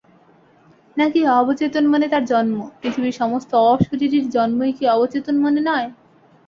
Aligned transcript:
নাকি 0.97 1.19
অবচেতন 1.33 1.83
মনে 1.87 2.07
তার 2.07 2.23
জন্মঃ 2.25 2.67
পৃথিবীর 2.79 3.19
সমস্ত 3.21 3.51
অশরীরীর 3.71 4.25
জন্মই 4.29 4.71
কি 4.77 4.83
অবচেতন 4.87 5.35
মনে 5.37 5.61
নয়? 5.67 5.87